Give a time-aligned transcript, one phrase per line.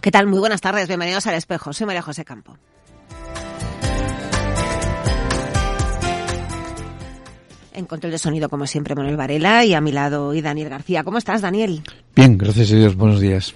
[0.00, 0.26] ¿Qué tal?
[0.26, 0.86] Muy buenas tardes.
[0.86, 1.72] Bienvenidos al espejo.
[1.72, 2.56] Soy María José Campo.
[7.72, 11.04] En control de sonido, como siempre, Manuel Varela y a mi lado y Daniel García.
[11.04, 11.82] ¿Cómo estás, Daniel?
[12.14, 12.96] Bien, gracias a Dios.
[12.96, 13.54] Buenos días.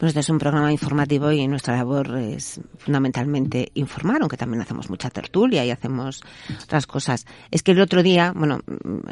[0.00, 4.88] Bueno, este es un programa informativo y nuestra labor es fundamentalmente informar, aunque también hacemos
[4.88, 6.22] mucha tertulia y hacemos
[6.62, 7.26] otras cosas.
[7.50, 8.60] Es que el otro día, bueno,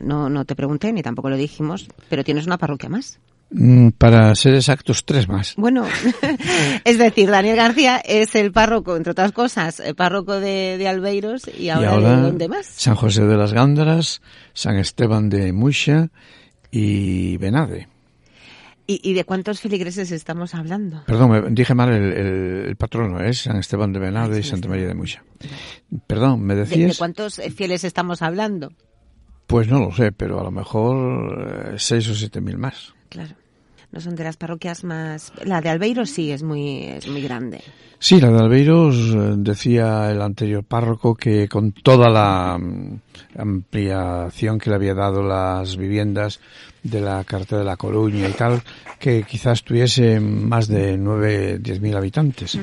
[0.03, 3.20] no, no te pregunté ni tampoco lo dijimos, pero tienes una parroquia más.
[3.50, 5.53] Mm, Para ser exactos, tres más.
[5.58, 5.84] Bueno,
[6.84, 11.42] es decir, Daniel García es el párroco, entre otras cosas, el párroco de, de Albeiros
[11.48, 12.64] y ahora, y ahora de dónde más.
[12.64, 14.23] San José de las Gándaras,
[14.55, 16.08] San Esteban de Muxa
[16.70, 17.89] y Benade.
[18.91, 21.05] ¿Y, ¿Y de cuántos feligreses estamos hablando?
[21.06, 22.12] Perdón, dije mal el,
[22.67, 24.69] el- patrono, es San Esteban de Benade Ah, y San Santa.
[24.70, 25.22] María de Muxa.
[26.06, 26.92] Perdón, ¿me ¿De, decías?
[26.92, 28.72] de cuántos eh, fieles estamos hablando?
[29.47, 32.95] Pues no lo sé, pero a lo mejor eh, seis o siete mil más.
[33.11, 33.34] Claro.
[33.91, 35.33] No son de las parroquias más...
[35.44, 37.62] La de Albeiros sí es muy, es muy grande.
[37.98, 43.00] Sí, la de Albeiros, eh, decía el anterior párroco que con toda la mm,
[43.39, 46.39] ampliación que le había dado las viviendas
[46.83, 48.62] de la carta de La Coruña y tal,
[48.98, 52.58] que quizás tuviese más de nueve, diez mil habitantes.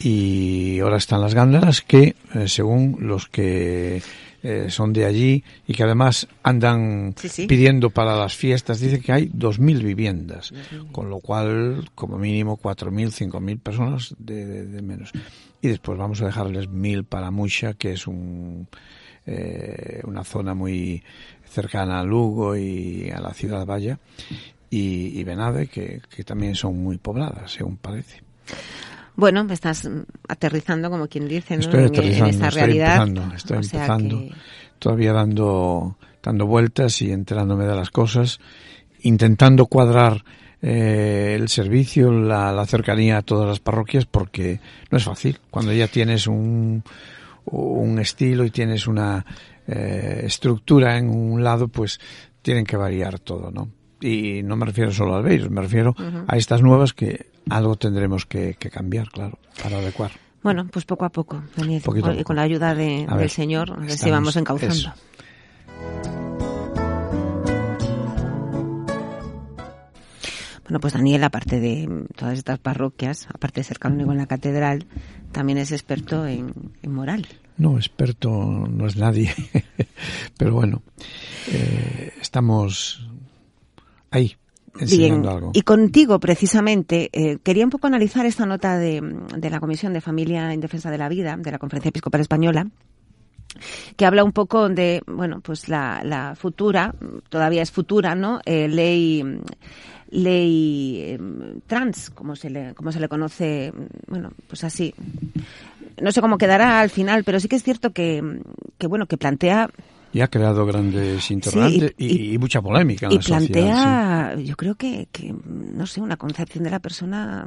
[0.00, 4.02] Y ahora están las gándaras que, eh, según los que
[4.42, 7.46] eh, son de allí y que además andan Sí, sí.
[7.46, 10.52] pidiendo para las fiestas, dice que hay dos mil viviendas,
[10.92, 15.10] con lo cual como mínimo cuatro mil, cinco mil personas de, de- de menos.
[15.62, 18.66] Y después vamos a dejarles mil para Muxa, que es un,
[19.26, 21.02] eh, una zona muy
[21.48, 23.98] cercana a Lugo y a la ciudad Valla,
[24.70, 28.22] y, y Benade, que, que también son muy pobladas, según parece.
[29.20, 31.60] Bueno, estás mm, aterrizando, como quien dice, ¿no?
[31.60, 33.06] Estoy En- aterrizando, en, esta estoy realidad.
[33.06, 34.32] empezando, estoy O sea empezando, que-
[34.78, 38.40] todavía dando, dando vueltas y enterándome de las cosas,
[39.02, 40.24] intentando cuadrar
[40.62, 44.60] eh, el servicio, la, la cercanía a todas las parroquias, porque
[44.90, 45.38] no es fácil.
[45.50, 46.82] Cuando ya tienes un,
[47.46, 49.24] un estilo y tienes una
[49.66, 52.00] eh, estructura en un lado, pues
[52.42, 53.68] tienen que variar todo, ¿no?
[54.02, 55.94] Y no me refiero solo a Albeiros, me refiero
[56.26, 60.12] a estas nuevas que algo tendremos que, que cambiar, claro, para adecuar.
[60.42, 61.82] Bueno, pues poco a poco, Daniel.
[61.82, 64.74] Poquito con la ayuda de- del ver, Señor, a ver si vamos encauzando.
[64.74, 64.92] eso.
[70.64, 74.86] Bueno, pues Daniel, aparte de todas estas parroquias, aparte de ser canónigo en la catedral,
[75.32, 76.52] también es experto en,
[76.82, 77.26] en moral.
[77.56, 79.34] No, experto no es nadie,
[80.38, 80.82] pero bueno,
[81.48, 83.06] eh, estamos
[84.12, 84.36] ahí,
[84.86, 85.50] Bien, algo.
[85.54, 89.00] y contigo precisamente eh, quería un poco analizar esta nota de,
[89.36, 92.66] de la Comisión de Familia en Defensa de la Vida de la Conferencia Episcopal Española
[93.96, 96.94] que habla un poco de bueno pues la, la futura
[97.28, 99.22] todavía es futura no Eh, ley
[100.10, 101.18] ley eh,
[101.66, 103.72] trans como se le como se le conoce
[104.08, 104.94] bueno pues así
[106.00, 108.40] no sé cómo quedará al final pero sí que es cierto que,
[108.78, 109.68] que bueno que plantea
[110.12, 113.44] Y ha creado grandes interrogantes y- y, y mucha polémica en y la sociedad.
[113.46, 113.52] sí.
[113.52, 117.46] plantea yo creo que, que no sé una concepción de la persona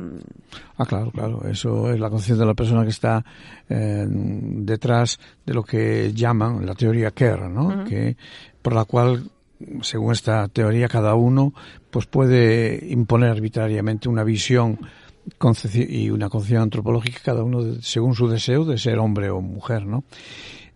[0.77, 1.43] Ah, claro, claro.
[1.49, 3.23] Eso es la conciencia de la persona que está
[3.69, 7.83] eh, detrás de lo que llaman la teoría Kerr, ¿no?
[7.83, 8.15] Que
[8.61, 9.29] por la cual,
[9.81, 11.53] según esta teoría, cada uno
[11.91, 14.79] pues puede imponer arbitrariamente una visión
[15.73, 20.03] y una concepción antropológica cada uno según su deseo de ser hombre o mujer, ¿no?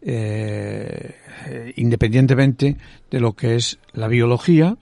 [0.10, 2.78] Eh, independientemente
[3.12, 4.78] de lo que es la biología,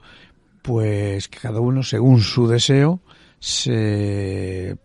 [0.62, 3.00] pues que cada uno según su deseo
[3.39, 4.77] se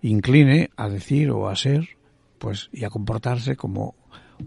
[0.00, 1.90] incline a decir o a ser,
[2.38, 3.94] pues, y a comportarse como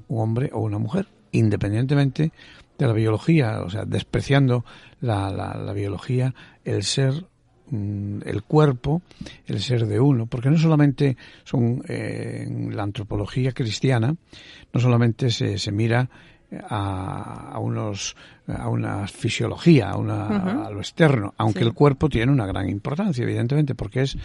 [0.08, 2.32] un hombre o una mujer, independientemente
[2.80, 4.66] de la biología, o sea, despreciando
[5.00, 6.34] la, la, la biología,
[6.66, 7.28] el ser,
[7.72, 9.02] el cuerpo,
[9.48, 14.16] el ser de uno, porque no solamente son eh, en la antropología cristiana,
[14.74, 16.10] no solamente se, se mira
[16.70, 18.16] a, unos
[18.48, 23.24] a una fisiología, a, una, a lo externo, aunque el cuerpo tiene una gran importancia,
[23.24, 24.18] evidentemente, porque es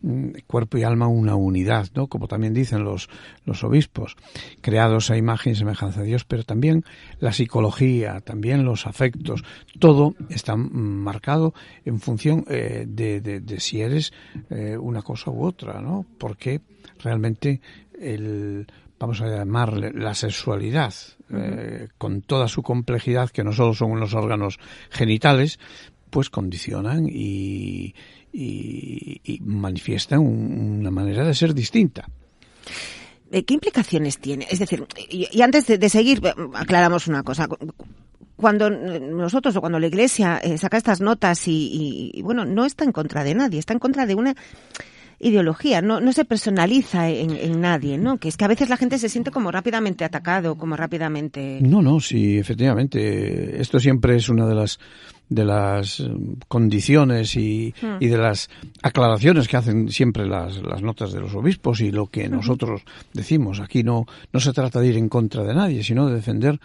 [0.00, 2.06] mm, cuerpo y alma una unidad, ¿no?
[2.06, 3.08] Como también dicen los,
[3.44, 4.16] los obispos,
[4.60, 6.84] creados a imagen y semejanza de Dios, pero también
[7.18, 9.42] la psicología, también los afectos,
[9.80, 11.52] todo está marcado
[11.84, 14.12] en función eh, de, de, si eres
[14.50, 16.06] eh, una cosa u otra, ¿no?
[16.18, 16.60] Porque
[17.02, 17.60] realmente
[17.98, 18.66] el
[18.98, 20.94] vamos a llamarle la sexualidad,
[21.32, 24.58] eh, con toda su complejidad, que no solo son unos órganos
[24.90, 25.58] genitales,
[26.10, 27.94] pues condicionan y,
[28.32, 32.08] y, manifiestan una manera de ser distinta.
[33.32, 34.46] Eh, ¿Qué implicaciones tiene?
[34.48, 37.48] Es decir, y, antes de, seguir, eh, aclaramos una cosa
[38.36, 42.92] cuando nosotros o cuando la Iglesia saca estas notas y, y, bueno, no está en
[42.92, 44.34] contra de nadie, está en contra de una
[45.24, 48.18] ideología, no, no se personaliza en, nadie, ¿no?
[48.18, 51.58] Que es que a veces la gente se siente como rápidamente atacado, como rápidamente...
[51.62, 53.60] No, no, sí, efectivamente.
[53.60, 54.78] Esto siempre es una de las
[55.28, 57.96] de las mm, condiciones y, hmm.
[58.00, 58.50] y, de las
[58.82, 62.82] aclaraciones que hacen siempre las, las, notas de los obispos y lo que nosotros
[63.12, 63.60] decimos.
[63.60, 66.58] Aquí no, no se trata de ir en contra de nadie, sino de defender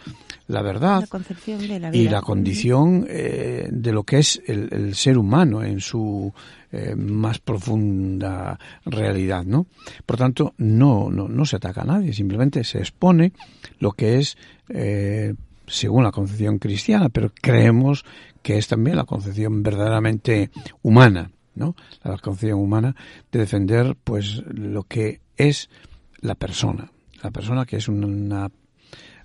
[0.48, 1.08] la verdad
[1.92, 6.32] y la condición eh, de lo que es el, el, ser humano en su
[6.72, 9.66] eh, más profunda realidad, ¿no?
[10.06, 13.32] Por tanto, no, no, no se ataca a nadie, simplemente se expone
[13.80, 14.36] lo que es,
[14.68, 15.34] eh,
[15.66, 18.04] según la concepción cristiana, pero creemos
[18.42, 20.50] que es también la concepción verdaderamente
[20.82, 21.74] humana, ¿no?
[22.02, 22.94] La concepción humana
[23.30, 25.68] de defender, pues, lo que es
[26.20, 26.90] la persona,
[27.22, 28.50] la persona que es una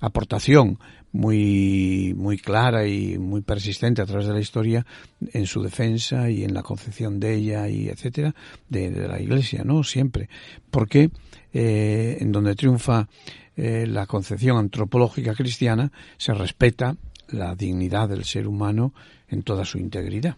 [0.01, 0.79] aportación
[1.15, 4.85] muy, muy clara y muy persistente a través de la historia
[5.31, 8.35] en su defensa y en la concepción de ella y etcétera,
[8.67, 9.83] de, la Iglesia, ¿no?
[9.83, 10.27] Siempre.
[10.69, 11.09] Porque
[11.53, 13.07] eh, en donde triunfa
[13.55, 16.97] eh, la concepción antropológica cristiana se respeta
[17.29, 18.93] la dignidad del ser humano
[19.27, 20.37] en toda su integridad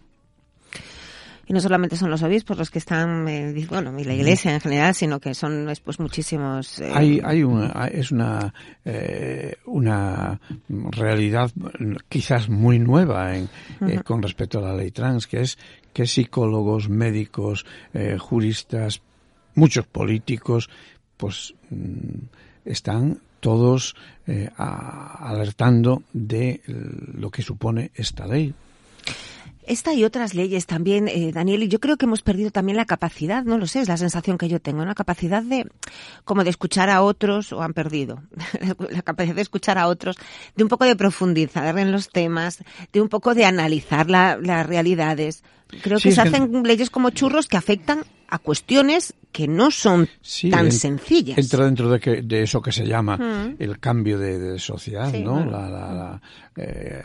[1.48, 4.60] y no solamente son los obispos los que están, eh, bueno, y la Iglesia en
[4.60, 6.78] general, sino que son pues muchísimos.
[6.78, 8.52] Eh, hay, hay una, es una
[8.84, 10.38] eh, una
[10.68, 11.50] realidad
[12.10, 13.48] quizás muy nueva en,
[14.04, 15.58] con respecto a la ley trans, que es
[15.94, 17.64] que psicólogos, médicos,
[18.18, 19.00] juristas,
[19.54, 20.68] muchos políticos,
[21.16, 22.26] pues mm,
[22.66, 23.96] están todos
[24.56, 28.54] alertando de lo que supone esta ley.
[29.68, 32.86] Esta y otras leyes también, eh, Daniel, y yo creo que hemos perdido también la
[32.86, 35.66] capacidad, no lo sé, es la sensación que yo tengo, la capacidad de,
[36.24, 38.22] como de escuchar a otros, o han perdido,
[38.90, 40.16] la capacidad de escuchar a otros,
[40.56, 42.64] de un poco de profundizar en los temas,
[42.94, 45.44] de un poco de analizar las realidades.
[45.82, 50.08] Creo que se hacen leyes como churros que afectan a cuestiones que no son
[50.50, 51.38] tan sencillas.
[51.38, 53.56] Entra dentro de, que, de eso que se llama mm.
[53.58, 55.44] el cambio de, sociedad, ¿no?
[55.44, 56.22] La, la,
[56.56, 57.02] eh,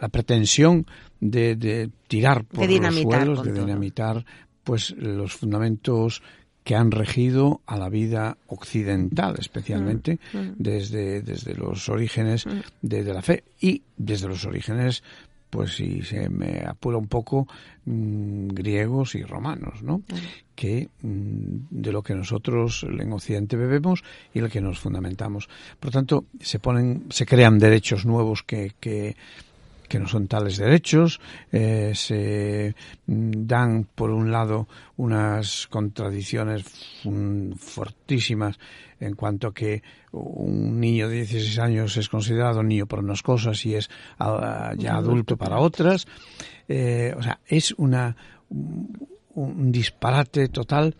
[0.00, 0.86] la pretensión
[1.20, 4.24] de, tirar por los suelos, de dinamitar
[4.64, 6.22] pues los fundamentos
[6.64, 10.54] que han regido a la vida occidental, especialmente mm, mm.
[10.58, 12.60] desde, desde los orígenes mm.
[12.82, 15.02] de, la fe y desde los orígenes,
[15.52, 17.46] pues si se me apura un poco,
[17.84, 20.00] griegos y romanos, ¿no?
[20.54, 24.02] Que de lo que nosotros en Occidente bebemos
[24.32, 25.50] y lo que nos fundamentamos.
[25.78, 29.14] Por lo tanto, se ponen, se crean derechos nuevos que, que
[29.92, 31.20] que no son tales derechos,
[31.52, 32.74] eh, se
[33.04, 36.64] mm, dan por un lado unas contradicciones
[37.58, 38.58] fortísimas
[39.00, 39.82] en cuanto a que
[40.12, 44.96] un niño de 16 años es considerado niño por unas cosas y es ah, ya
[44.96, 46.06] adulto para otras.
[46.68, 48.16] Eh, o sea, es una,
[48.48, 50.96] un disparate total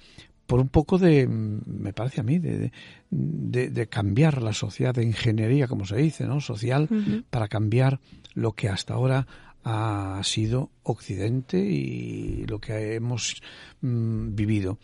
[0.47, 2.73] por un poco de, me parece a mí, de,
[3.11, 6.41] de, cambiar la sociedad de ingeniería, como se dice, ¿no?
[6.41, 6.89] Social,
[7.31, 8.01] para cambiar
[8.35, 9.27] lo que hasta ahora
[9.65, 13.41] ha sido Occidente y lo que hemos
[13.81, 14.79] mm, vivido.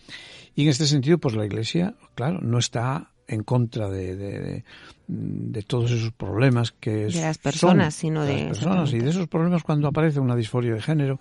[0.54, 4.64] Y en este sentido, pues la Iglesia, claro, no está en contra de,
[5.06, 8.92] de, todos esos problemas que de las personas, sino de, las personas.
[8.92, 11.20] Y de esos problemas cuando aparece una disforia de género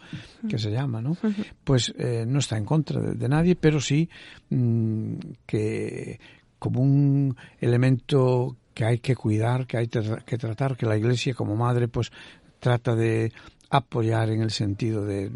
[0.49, 1.17] que se llama, ¿no?
[1.63, 4.09] Pues eh, no está en contra de, nadie, pero sí
[4.49, 6.19] mm, que
[6.57, 11.55] como un elemento que hay que cuidar, que hay que tratar, que la Iglesia como
[11.55, 12.11] madre pues
[12.59, 13.31] trata de
[13.69, 15.29] apoyar en el sentido de,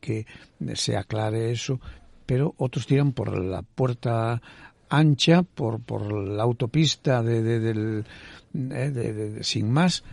[0.00, 0.26] que
[0.74, 1.80] se aclare eso,
[2.26, 4.42] pero otros tiran por la puerta
[4.88, 8.04] ancha, por, por la autopista de, del,
[8.54, 10.04] eh, sin más,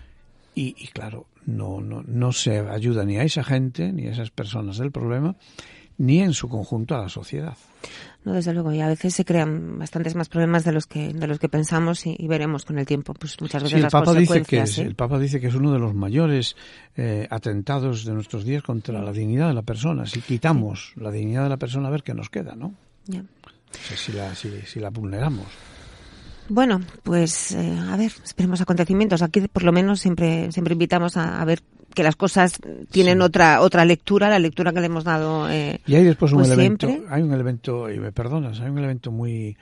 [0.56, 4.78] y, claro, no, no, no se ayuda ni a esa gente, ni a esas personas
[4.78, 5.36] del problema,
[5.98, 7.58] ni en su conjunto a la sociedad.
[8.24, 11.28] No, desde luego, y a veces se crean bastantes más problemas de los que de
[11.28, 14.44] los que pensamos y, veremos con el tiempo, pues muchas veces el las Papa dice
[14.44, 16.56] que es, el Papa dice que es uno de los mayores
[16.96, 20.06] eh, atentados de nuestros días contra la dignidad de la persona.
[20.06, 22.74] Si quitamos la dignidad de la persona, a ver qué nos queda, ¿no?
[23.74, 25.48] Si, la, si, si la vulneramos.
[26.50, 29.22] Bueno, pues eh, a ver, esperemos acontecimientos.
[29.22, 31.62] Aquí por lo menos siempre siempre invitamos a, ver
[31.94, 32.60] que las cosas
[32.92, 35.50] tienen otra otra lectura, la lectura que le hemos dado.
[35.50, 37.14] Eh, y hay después un pues elemento, siempre.
[37.14, 39.56] hay un elemento, y me perdonas, hay un elemento muy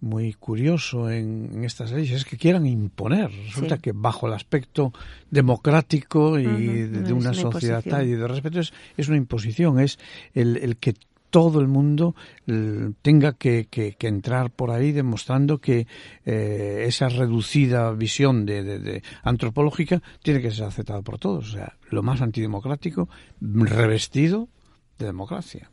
[0.00, 3.30] muy curioso en, estas leyes es que quieran imponer.
[3.30, 4.92] Resulta que bajo el aspecto
[5.30, 9.98] democrático y de, una, sociedad tal y de respeto es, es una imposición, es
[10.34, 10.94] el, el que
[11.34, 12.14] todo el mundo
[12.46, 15.88] eh, tenga que, que, entrar por ahí demostrando que
[16.24, 21.48] eh, esa reducida visión de, de, antropológica tiene que ser aceptada por todos.
[21.48, 23.08] O sea, lo más antidemocrático
[23.40, 24.48] revestido
[24.96, 25.72] de democracia.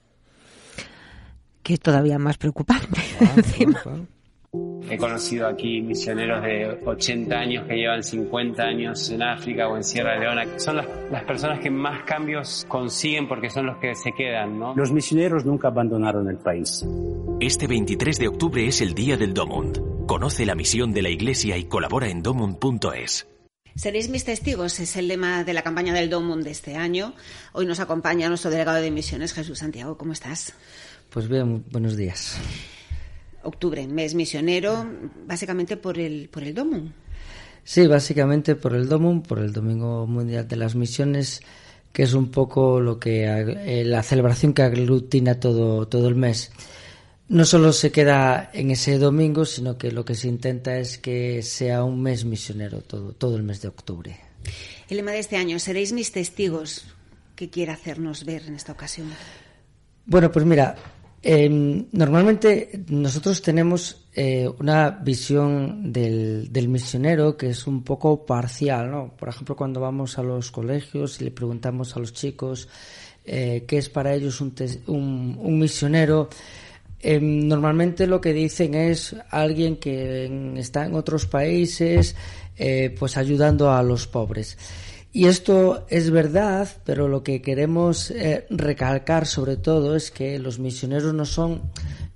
[1.61, 2.99] Que es todavía más preocupante.
[4.91, 9.85] He conocido aquí misioneros de 80 años que llevan 50 años en África o en
[9.85, 10.59] Sierra Leona.
[10.59, 14.75] Son las, las, personas que más cambios consiguen porque son los que se quedan, ¿no?
[14.75, 16.85] Los misioneros nunca abandonaron el país.
[17.39, 20.05] Este 23 de octubre es el Día del Domund.
[20.07, 23.29] Conoce la misión de la Iglesia y colabora en domund.es.
[23.75, 27.13] Seréis mis testigos, es el lema de la campaña del Domund de este año.
[27.53, 29.97] Hoy nos acompaña nuestro delegado de misiones, Jesús Santiago.
[29.97, 30.53] ¿Cómo estás?
[31.09, 32.37] Pues bien, buenos días
[33.43, 34.85] octubre, mes misionero,
[35.25, 36.93] básicamente por el, por el DOMUN.
[37.63, 41.41] Sí, básicamente por el DOMUN, por el Domingo Mundial de las Misiones,
[41.93, 46.51] que es un poco lo que eh, la celebración que aglutina todo, todo el mes.
[47.27, 51.41] No solo se queda en ese domingo, sino que lo que se intenta es que
[51.43, 54.19] sea un mes misionero todo, todo el mes de octubre.
[54.89, 56.85] El lema de este año, seréis mis testigos.
[57.35, 59.07] ¿Qué quiere hacernos ver en esta ocasión?
[60.05, 60.75] Bueno, pues mira,
[61.23, 69.13] Em, normalmente nosotros tenemos eh, una visión del, misionero que es un poco parcial, ¿no?
[69.15, 72.67] Por ejemplo, cuando vamos a los colegios y le preguntamos a los chicos
[73.23, 74.55] eh, qué es para ellos un,
[75.39, 76.27] un, misionero,
[76.99, 80.25] em, normalmente lo que dicen es alguien que
[80.57, 82.15] está en otros países,
[82.57, 84.57] eh, pues ayudando a los pobres.
[85.13, 90.57] Y esto es verdad, pero lo que queremos eh, recalcar sobre todo es que los
[90.57, 91.63] misioneros no son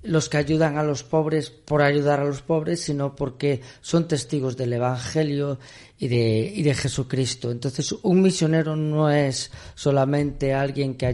[0.06, 4.56] los que ayudan a los pobres por ayudar a los pobres, sino porque son testigos
[4.58, 5.60] del Evangelio
[5.98, 7.52] y de, y de Jesucristo.
[7.52, 11.06] Entonces, un misionero no es solamente alguien que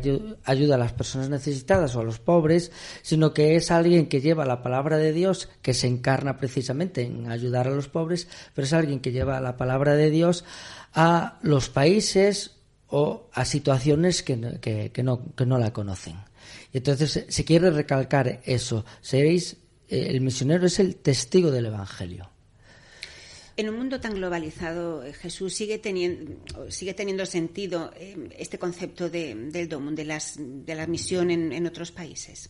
[0.44, 2.72] ayuda a las personas necesitadas o a los pobres,
[3.02, 7.30] sino que es alguien que lleva la palabra de Dios, que se encarna precisamente en
[7.30, 10.44] ayudar a los pobres, pero es alguien que lleva la palabra de Dios
[10.94, 12.58] a los países
[12.88, 16.31] o a situaciones que, no, que no la conocen.
[16.74, 18.86] Y entonces se quiere recalcar eso.
[19.02, 19.58] Seréis,
[19.90, 22.30] eh, el misionero es el testigo del Evangelio.
[23.58, 29.10] En un mundo tan globalizado, eh, Jesús, ¿sigue teniendo, sigue teniendo sentido eh, este concepto
[29.10, 32.50] de, del DOMUN, de, las, de la misión en, otros países?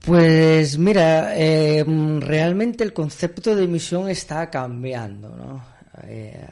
[0.00, 5.28] Pues mira, realmente el concepto de misión está cambiando.
[5.30, 5.74] ¿no?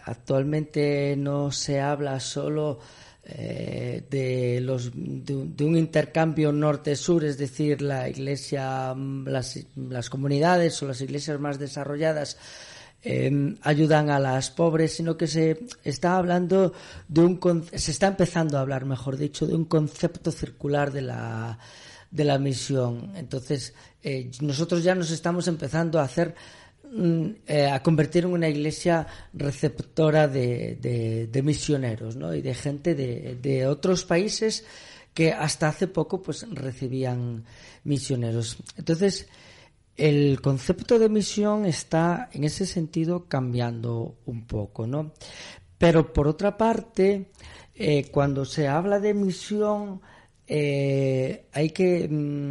[0.05, 2.79] actualmente no se habla solo
[3.25, 10.89] eh, de, los, de, un intercambio norte-sur, es decir, la iglesia, mm, las, comunidades o
[10.89, 12.37] las iglesias más desarrolladas
[13.03, 16.73] em, ayudan a las pobres, sino que se está hablando
[17.07, 21.59] de un se está empezando a hablar, mejor dicho, de un concepto circular de la
[22.11, 23.13] de la misión.
[23.17, 26.35] Entonces, eh, nosotros ya nos estamos empezando a hacer
[27.47, 32.35] eh, a convertir en una iglesia receptora de, de, misioneros ¿no?
[32.35, 34.65] y de gente de, de, otros países
[35.15, 37.45] que hasta hace poco pues recibían
[37.85, 38.59] misioneros.
[38.77, 39.27] Entonces,
[39.97, 45.13] el concepto de misión está en ese sentido cambiando un poco, ¿no?
[45.79, 47.31] Pero por otra parte,
[47.75, 50.01] eh, cuando se habla de misión,
[50.47, 52.51] eh, hay que mm,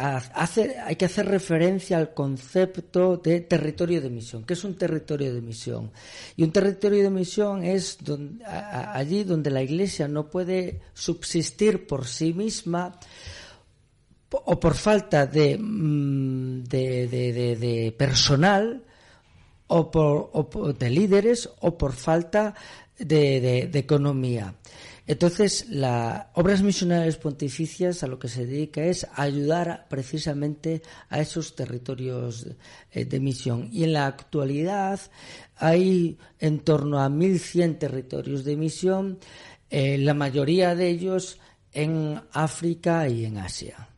[0.00, 4.44] hay que hacer referencia al concepto de territorio de misión.
[4.44, 5.90] ¿Qué es un territorio de misión?
[6.36, 7.98] Y un territorio de misión es
[8.46, 12.98] allí donde la Iglesia no puede subsistir por sí misma
[14.30, 18.82] o por falta de, mm, de, personal
[19.66, 22.54] o, por, de líderes o por falta
[22.96, 24.54] de economía.
[25.10, 31.56] Entonces, las obras misionales pontificias a lo que se dedica es ayudar precisamente a esos
[31.56, 32.46] territorios
[32.92, 33.68] eh, de misión.
[33.72, 35.00] Y en la actualidad
[35.56, 39.18] hay en torno a 1.100 territorios de misión,
[39.68, 41.40] eh, la mayoría de ellos
[41.72, 43.88] en África y en Asia.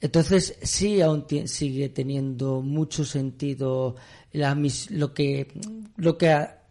[0.00, 3.96] Entonces sí aún sigue teniendo mucho sentido
[4.32, 5.48] lo que
[5.96, 6.61] lo que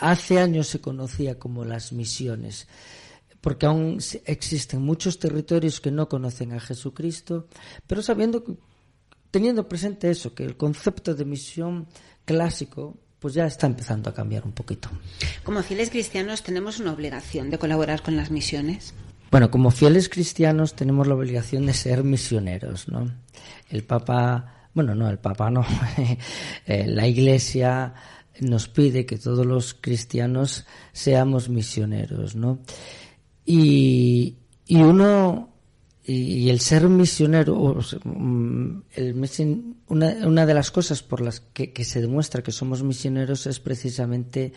[0.00, 2.68] hace años se conocía como las misiones,
[3.40, 7.46] porque aún existen muchos territorios que no conocen a Jesucristo,
[7.86, 8.44] pero sabiendo
[9.30, 11.86] teniendo presente eso, que el concepto de misión
[12.24, 14.88] clásico pues ya está empezando a cambiar un poquito.
[15.42, 18.94] Como fieles cristianos tenemos una obligación de colaborar con las misiones.
[19.30, 23.12] Bueno, como fieles cristianos tenemos la obligación de ser misioneros, ¿no?
[23.68, 25.66] El Papa, bueno, no, el Papa no,
[26.66, 27.92] eh, la Iglesia
[28.40, 32.60] nos pide que todos los cristianos seamos misioneros, ¿no?
[33.44, 35.54] Y, y uno,
[36.04, 39.28] y, el ser misionero, mm, el,
[39.88, 43.60] una, una, de las cosas por las que, que se demuestra que somos misioneros es
[43.60, 44.52] precisamente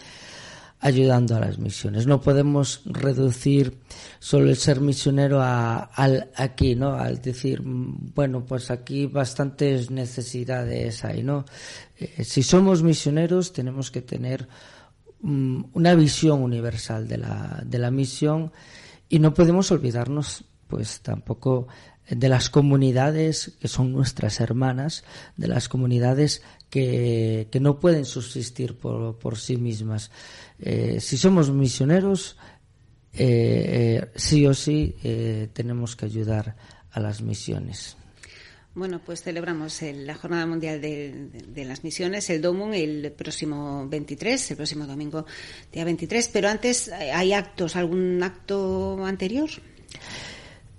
[0.82, 2.08] ayudando a las misiones.
[2.08, 3.78] No podemos reducir
[4.20, 6.94] solo el ser misionero a, al aquí, ¿no?
[6.94, 11.46] Al decir, bueno, pues aquí bastantes necesidades hay, ¿no?
[11.98, 14.48] Eh, si somos misioneros tenemos que tener
[15.22, 18.52] mm, una visión universal de la, de la misión
[19.08, 21.68] y no podemos olvidarnos, pues tampoco
[22.16, 25.04] de las comunidades que son nuestras hermanas,
[25.38, 30.12] de las comunidades que, que no pueden subsistir por, por sí mismas.
[30.60, 32.38] Eh, si somos misioneros,
[33.14, 34.96] eh, eh, sí o sí
[35.54, 36.56] tenemos que ayudar
[36.92, 37.96] a las misiones.
[38.74, 44.58] Bueno, pues celebramos la Jornada Mundial de, las Misiones, el DOMUN, el próximo 23, el
[44.58, 45.26] próximo domingo,
[45.74, 46.30] día 23.
[46.32, 49.50] Pero antes, ¿hay actos, algún acto anterior?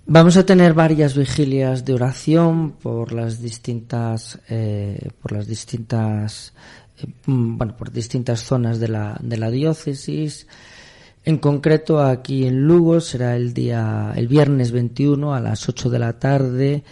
[0.05, 6.53] Vamos a tener varias vigilias de oración por las distintas, eh, por las distintas,
[6.99, 10.45] eh, mm, bueno, por distintas zonas de la, de la diócesis.
[11.23, 15.99] En concreto, aquí en Lugo será el día, el viernes 21 a las 8 de
[15.99, 16.83] la tarde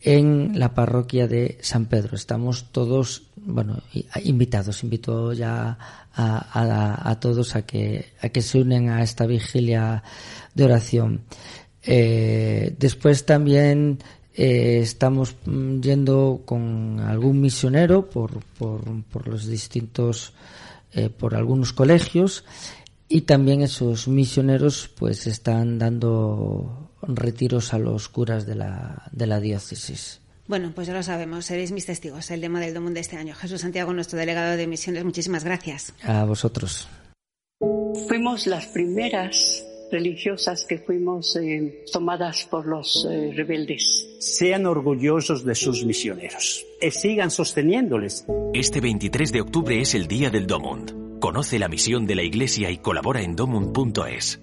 [0.00, 2.16] en la parroquia de San Pedro.
[2.16, 3.80] Estamos todos, bueno,
[4.24, 4.82] invitados.
[4.82, 5.78] Invito ya
[6.12, 10.02] a, a todos a que, a que se unen a esta vigilia
[10.52, 11.22] de oración.
[11.82, 13.98] Eh, después también
[14.34, 20.34] eh, estamos yendo con algún misionero por, por, los distintos,
[20.92, 22.44] eh, por algunos colegios
[23.08, 29.40] y también esos misioneros pues están dando retiros a los curas de la, de la
[29.40, 30.20] diócesis.
[30.46, 33.34] Bueno, pues ya lo sabemos, seréis mis testigos, el lema del Domo de este año.
[33.34, 35.94] Jesús Santiago, nuestro delegado de misiones, muchísimas gracias.
[36.02, 36.88] A vosotros.
[38.08, 44.16] Fuimos las primeras religiosas que fuimos eh, tomadas por los eh, rebeldes.
[44.18, 48.26] Sean orgullosos de sus misioneros y sigan sosteniéndoles.
[48.54, 51.18] Este 23 de octubre es el Día del Domund.
[51.20, 54.40] Conoce la misión de la Iglesia y colabora en domund.es.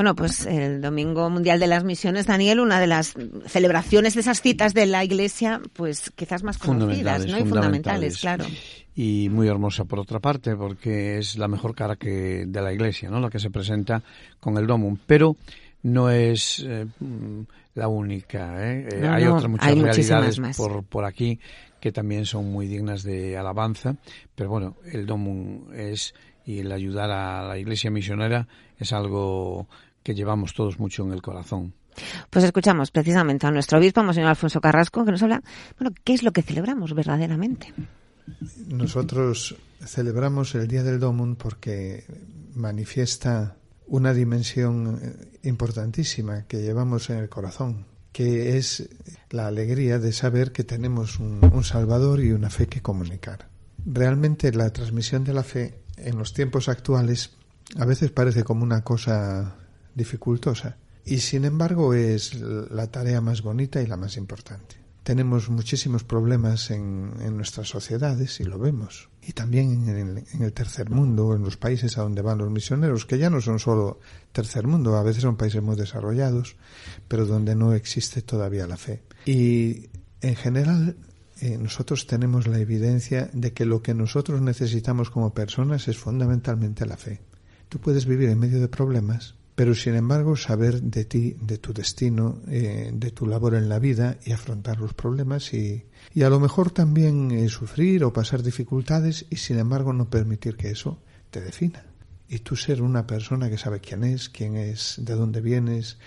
[0.00, 3.12] Bueno, pues el Domingo Mundial de las Misiones, Daniel, una de las
[3.44, 7.38] celebraciones de esas citas de la Iglesia, pues quizás más conocidas, ¿no?
[7.38, 8.46] Y fundamentales, claro.
[8.94, 13.10] Y muy hermosa por otra parte porque es la mejor cara que de la iglesia
[13.10, 14.02] no la que se presenta
[14.40, 14.96] con el domum.
[15.06, 15.36] Pero
[15.82, 16.86] no es eh,
[17.74, 18.88] la única ¿eh?
[18.90, 21.38] eh hay otras muchas realidades por por aquí
[21.78, 23.96] que también son muy dignas de alabanza.
[24.34, 26.14] Pero bueno el domum es
[26.46, 29.68] y el ayudar a la iglesia misionera es algo
[30.02, 31.74] que llevamos todos mucho en el corazón
[32.30, 35.42] pues escuchamos precisamente a nuestro obispo, Monseñor Alfonso Carrasco, que nos habla,
[35.78, 37.72] bueno, ¿qué es lo que celebramos verdaderamente?
[38.68, 42.04] Nosotros celebramos el Día del Domund porque
[42.54, 48.88] manifiesta una dimensión eh, importantísima que llevamos en el corazón, que es
[49.30, 53.48] la alegría de saber que tenemos un, un, Salvador y una fe que comunicar.
[53.84, 57.32] Realmente la transmisión de la fe en los tiempos actuales
[57.76, 59.56] a veces parece como una cosa
[60.00, 64.76] dificultosa y sin embargo es la tarea más bonita y la más importante.
[65.02, 69.08] Tenemos muchísimos problemas en, nuestras sociedades y lo vemos.
[69.22, 73.18] Y también en el, tercer mundo, en los países a donde van los misioneros, que
[73.18, 73.98] ya no son solo
[74.32, 76.56] tercer mundo, a veces son países muy desarrollados,
[77.08, 79.02] pero donde no existe todavía la fe.
[79.24, 79.88] Y
[80.20, 80.96] en general
[81.40, 86.84] eh, nosotros tenemos la evidencia de que lo que nosotros necesitamos como personas es fundamentalmente
[86.84, 87.20] la fe.
[87.70, 91.72] Tú puedes vivir en medio de problemas, pero sin embargo saber de ti, de tu
[91.72, 95.84] destino, eh, de tu labor en la vida y afrontar los problemas y,
[96.14, 100.56] y a lo mejor también eh, sufrir o pasar dificultades y sin embargo no permitir
[100.56, 101.84] que eso te defina.
[102.28, 105.98] Y tú ser una persona que sabe quién es, quién es, de dónde vienes,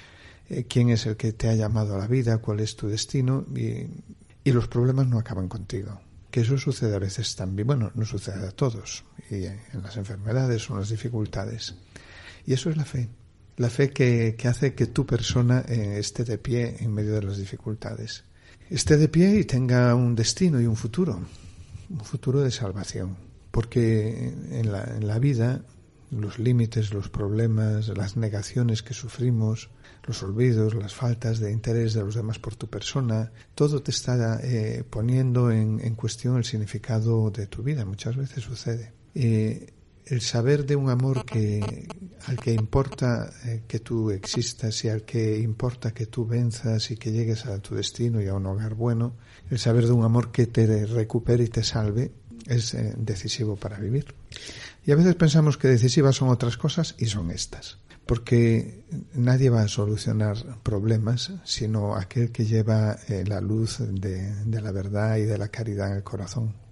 [0.49, 3.45] eh, quién es el que te ha llamado a la vida, cuál es tu destino
[3.55, 3.87] y,
[4.43, 6.01] y los problemas no acaban contigo.
[6.31, 10.67] Que eso sucede a veces también, bueno, no sucede a todos, y en las enfermedades
[10.69, 11.75] o en las dificultades.
[12.47, 13.09] Y eso es la fe
[13.57, 17.23] La fe que, que hace que tu persona eh, esté de pie en medio de
[17.23, 18.23] las dificultades.
[18.69, 21.19] Esté de pie y tenga un destino y un futuro.
[21.89, 23.15] Un futuro de salvación.
[23.51, 25.63] Porque en la, en la vida
[26.09, 29.69] los límites, los problemas, las negaciones que sufrimos,
[30.05, 34.39] los olvidos, las faltas de interés de los demás por tu persona, todo te está
[34.43, 37.85] eh, poniendo en, en, cuestión el significado de tu vida.
[37.85, 38.93] Muchas veces sucede.
[39.15, 39.73] Eh,
[40.05, 41.87] el saber de un amor que
[42.27, 46.97] al que importa eh, que tú existas y al que importa que tú venzas y
[46.97, 49.15] que llegues a tu destino y a un hogar bueno,
[49.49, 52.11] el saber de un amor que te recupere y te salve
[52.47, 54.13] es eh, decisivo para vivir.
[54.85, 57.77] Y a veces pensamos que decisivas son otras cosas y son estas.
[58.05, 64.61] Porque nadie va a solucionar problemas sino aquel que lleva eh, la luz de, de
[64.61, 66.62] la verdad y de la caridad en el corazón.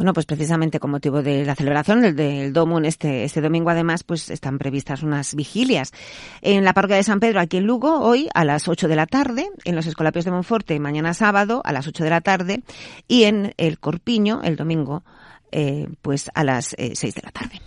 [0.00, 4.02] Bueno, pues precisamente con motivo de la celebración del, del Domun este, este domingo, además,
[4.02, 5.92] pues están previstas unas vigilias.
[6.40, 9.04] En la parroquia de San Pedro, aquí en Lugo, hoy a las 8 de la
[9.04, 12.62] tarde, en los Escolapios de Monforte, mañana sábado a las 8 de la tarde,
[13.08, 15.04] y en el Corpiño, el domingo,
[15.52, 17.60] eh, pues a las eh, 6 de la tarde.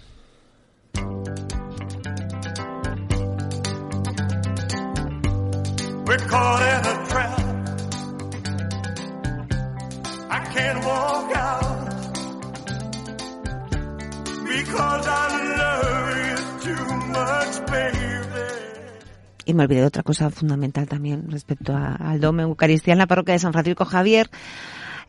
[19.46, 23.08] Y me olvidé de otra cosa fundamental también respecto a, al Dome Eucaristía en la
[23.08, 24.30] parroquia de San Francisco Javier.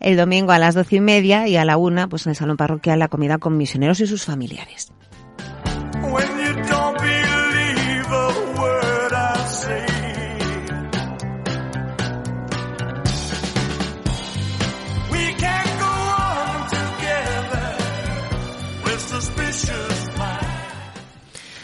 [0.00, 2.56] El domingo a las doce y media y a la una, pues en el salón
[2.56, 4.92] parroquial, la comida con misioneros y sus familiares.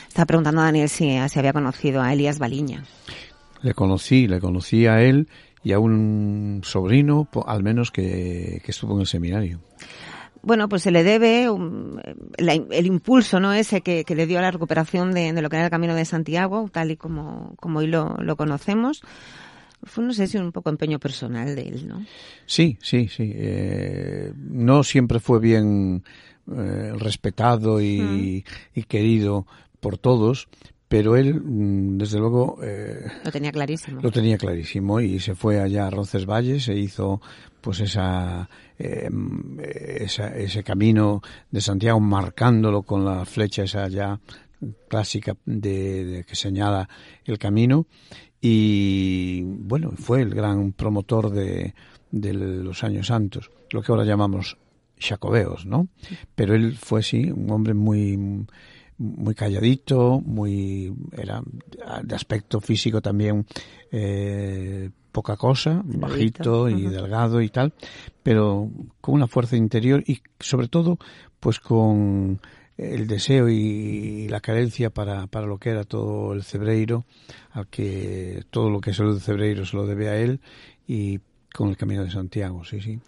[0.08, 2.84] Estaba preguntando a Daniel si, si había conocido a Elías Baliña.
[3.62, 5.28] Le conocí, le conocí a él
[5.62, 9.60] y a un sobrino, al menos que, que estuvo en el seminario.
[10.42, 12.00] Bueno, pues se le debe un,
[12.38, 13.52] la, el impulso, ¿no?
[13.52, 15.94] Ese que, que, le dio a la recuperación de, de, lo que era el Camino
[15.94, 19.02] de Santiago, tal y como, como hoy lo, lo conocemos.
[19.82, 22.04] Fue, no sé si un poco empeño personal de él, ¿no?
[22.46, 23.32] Sí, sí, sí.
[23.34, 26.04] Eh, no siempre fue bien
[26.56, 28.78] eh, respetado y, mm.
[28.80, 29.46] y querido
[29.80, 30.48] por todos,
[30.88, 31.40] pero él,
[31.96, 32.58] desde luego...
[32.62, 34.00] Eh, lo tenía clarísimo.
[34.02, 37.20] Lo tenía clarísimo y se fue allá a Roncesvalles, se hizo
[37.60, 39.08] pues esa, eh,
[40.00, 44.18] esa, ese camino de Santiago marcándolo con la flecha esa ya
[44.88, 46.88] clásica de, de, que señala
[47.24, 47.86] el camino
[48.40, 51.74] y bueno fue el gran promotor de,
[52.10, 54.58] de los años santos lo que ahora llamamos
[55.00, 55.88] jacobeos no
[56.34, 58.46] pero él fue sí un hombre muy
[59.00, 61.42] muy calladito, muy era
[62.02, 63.46] de aspecto físico también
[63.90, 66.90] eh, poca cosa, bajito y uh -huh.
[66.90, 67.72] delgado y tal,
[68.22, 70.98] pero con una fuerza interior y sobre todo
[71.40, 72.40] pues con
[72.76, 77.06] el deseo y la carencia para, para lo que era todo el Cebreiro,
[77.52, 80.40] al que todo lo que es el Cebreiro se lo debe a él
[80.86, 81.20] y
[81.54, 83.00] con el Camino de Santiago, sí, sí.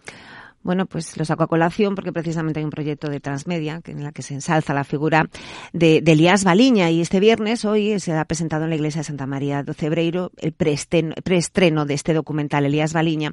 [0.63, 4.13] bueno, pues lo saco a colación porque precisamente hay un proyecto de Transmedia en la
[4.13, 5.29] que se ensalza la figura
[5.73, 9.05] de, de Elías Baliña y este viernes, hoy, se ha presentado en la iglesia de
[9.05, 13.33] Santa María de Cebreiro el preestreno, preestreno de este documental Elías Baliña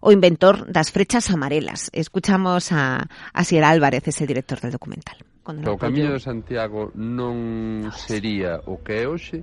[0.00, 1.90] o inventor das frechas amarelas.
[1.92, 5.16] Escuchamos a, a Sier Álvarez, ese director del documental.
[5.48, 9.40] O Camiño de Santiago non sería o que é hoxe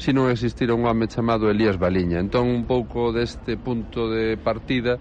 [0.00, 2.18] se non existira un home chamado Elías Baliña.
[2.18, 4.96] Entón, un pouco deste punto de partida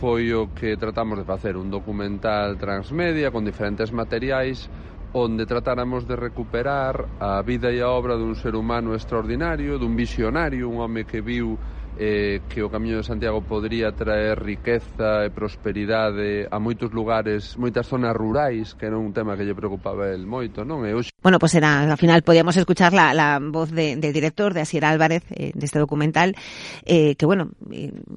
[0.00, 4.72] foi o que tratamos de facer un documental transmedia con diferentes materiais
[5.12, 10.72] onde tratáramos de recuperar a vida e a obra dun ser humano extraordinario, dun visionario,
[10.72, 11.60] un home que viu
[11.98, 17.88] eh, que o Camiño de Santiago podría traer riqueza e prosperidade a moitos lugares, moitas
[17.88, 20.84] zonas rurais, que era un tema que lle preocupaba el moito, non?
[20.88, 21.12] E hoxe...
[21.22, 24.84] Bueno, pues era, al final podíamos escuchar la, la voz de, del director, de Asier
[24.84, 26.34] Álvarez, eh, de este documental,
[26.84, 27.52] eh, que bueno,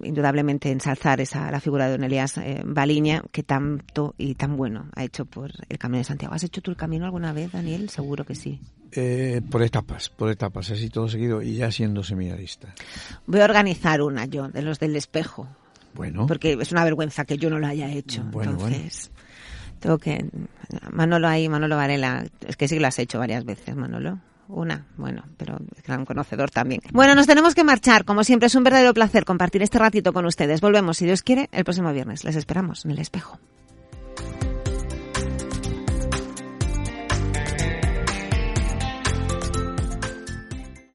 [0.04, 4.90] indudablemente ensalzar esa, la figura de don Elías eh, Baliña, que tanto y tan bueno
[4.96, 6.34] ha hecho por el Camino de Santiago.
[6.34, 7.90] ¿Has hecho tú el camino alguna vez, Daniel?
[7.90, 8.60] Seguro que sí.
[8.98, 12.74] Eh, por etapas, por etapas, así todo seguido y ya siendo seminarista.
[13.28, 13.64] Voy a organizar
[14.01, 15.47] una yo, de los del espejo.
[15.93, 16.28] Bueno.
[16.28, 18.23] Porque es una vergüenza que yo no lo haya hecho.
[18.23, 19.80] Bueno, Entonces, bueno.
[19.80, 20.25] tengo que...
[20.91, 24.19] Manolo ahí, Manolo Varela, es que sí que lo has hecho varias veces, Manolo.
[24.47, 26.82] Una, bueno, pero gran conocedor también.
[26.91, 28.06] Bueno, nos tenemos que marchar.
[28.06, 30.62] Como siempre, es un verdadero placer compartir este ratito con ustedes.
[30.62, 32.23] Volvemos, si Dios quiere, el próximo viernes.
[32.23, 33.39] Les esperamos en el espejo.